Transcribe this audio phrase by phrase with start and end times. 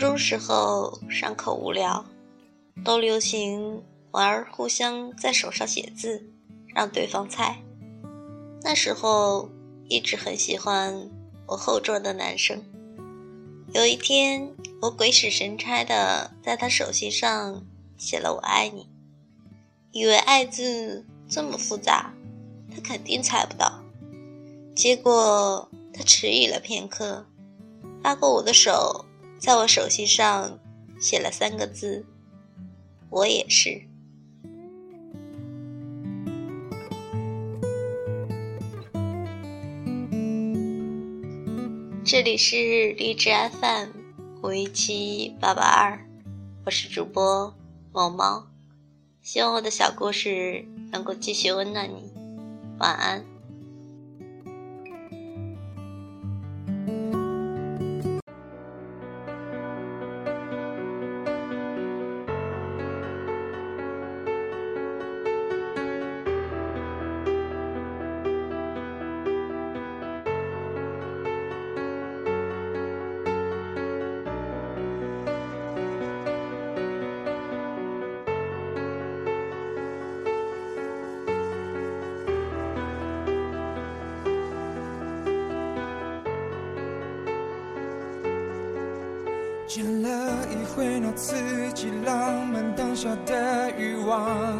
[0.00, 2.02] 中时候上课无聊，
[2.82, 6.24] 都流行玩互相在手上写字，
[6.74, 7.62] 让对方猜。
[8.62, 9.50] 那时候
[9.90, 11.10] 一直很喜欢
[11.46, 12.64] 我后桌的男生。
[13.74, 17.62] 有一天，我鬼使神差的在他手心上
[17.98, 18.88] 写了“我爱你”，
[19.92, 22.10] 以为“爱”字这么复杂，
[22.74, 23.84] 他肯定猜不到。
[24.74, 27.26] 结果他迟疑了片刻，
[28.02, 29.04] 拉过我的手。
[29.40, 30.60] 在我手心上
[31.00, 32.04] 写了三个字
[33.08, 33.80] ：“我也是。”
[42.04, 43.88] 这里是荔枝 FM
[44.42, 45.98] 五一七八八二，
[46.66, 47.54] 我是主播
[47.92, 48.46] 某猫，
[49.22, 52.12] 希望我的小故事能够继续温暖你，
[52.78, 53.29] 晚安。
[89.72, 90.08] 见了
[90.50, 91.32] 一回那刺
[91.74, 94.58] 激浪漫当下的欲望，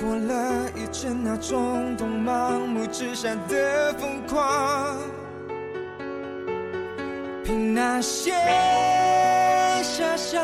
[0.00, 4.96] 过了一阵那冲动盲目之下的疯狂，
[7.44, 8.32] 凭那些
[9.82, 10.42] 遐想，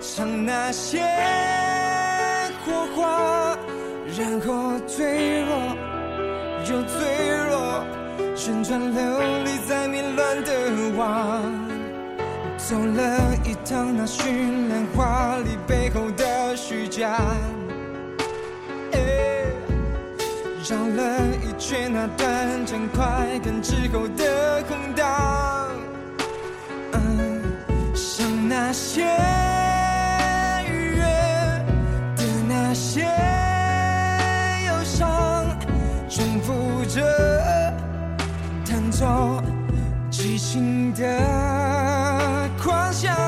[0.00, 1.00] 唱那些
[2.64, 3.58] 火花，
[4.16, 5.76] 然后坠落
[6.70, 7.00] 又坠
[7.50, 7.84] 落，
[8.44, 10.50] 旋转流离在迷乱的
[10.96, 11.40] 网，
[12.58, 17.20] 走了一趟那绚烂华丽背后的虚假，
[20.68, 25.70] 绕了一圈那短暂快感之后的空荡，
[26.94, 27.40] 嗯，
[27.94, 29.04] 像那些
[40.52, 41.18] 心的
[42.62, 43.21] 狂想。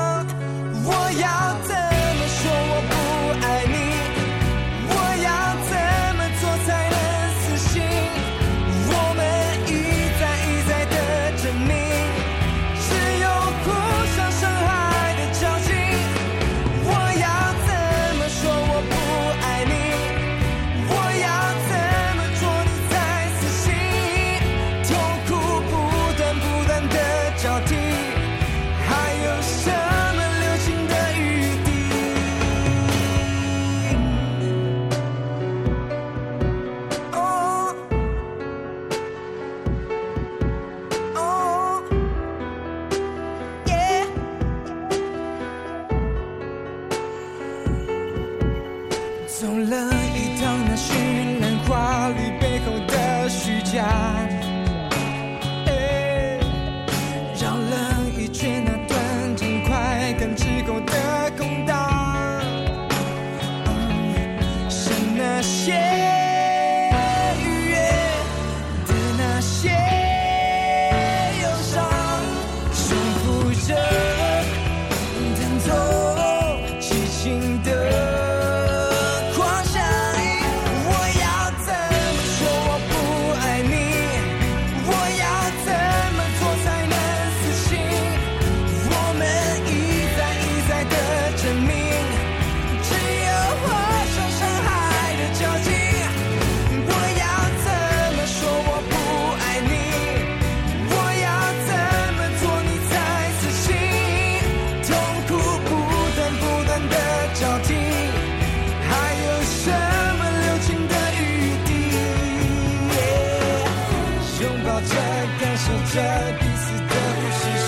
[114.80, 114.92] 着
[115.40, 115.96] 感受着
[116.38, 117.66] 彼此的呼吸声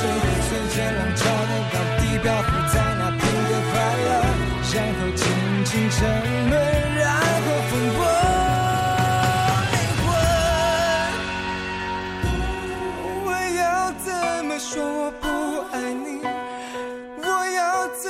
[0.49, 3.75] 随着浪潮的到地漂浮在那片的快
[4.05, 4.09] 乐
[4.75, 5.21] 然后静
[5.65, 5.97] 静沉
[6.51, 6.53] 沦
[6.97, 7.99] 然后风波
[9.73, 10.05] 灵魂
[13.25, 13.27] 我
[13.57, 13.61] 要
[14.05, 14.07] 怎
[14.45, 15.25] 么说我不
[15.73, 16.07] 爱你？
[17.23, 17.25] 我
[17.57, 17.59] 要
[17.97, 18.05] 怎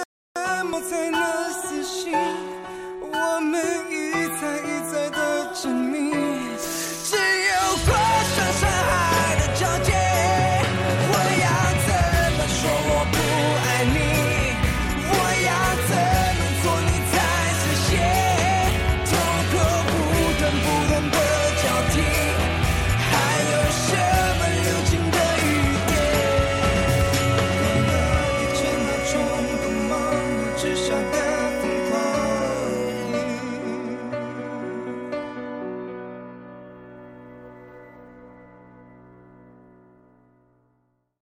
[0.66, 1.20] 么才能
[1.52, 2.12] 死心？
[3.12, 3.54] 我们
[3.90, 3.94] 一
[4.40, 4.68] 再一